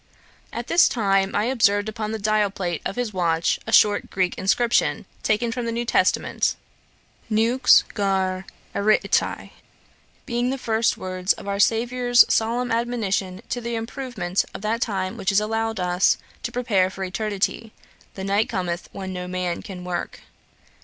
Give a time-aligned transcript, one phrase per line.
[0.51, 4.33] At this time I observed upon the dial plate of his watch a short Greek
[4.35, 6.55] inscription, taken from the New Testament,
[7.29, 9.51] Nux gar erchetai,
[10.25, 15.17] being the first words of our SAVIOUR'S solemn admonition to the improvement of that time
[15.17, 17.71] which is allowed us to prepare for eternity:
[18.15, 20.21] 'the night cometh, when no man can work.'